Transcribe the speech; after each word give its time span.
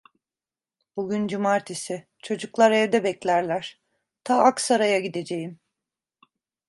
Bugün 0.95 1.27
cumartesi, 1.27 2.07
çocuklar 2.19 2.71
evde 2.71 3.03
beklerler… 3.03 3.81
Ta 4.23 4.35
Aksaray'a 4.43 4.99
gideceğim… 4.99 5.59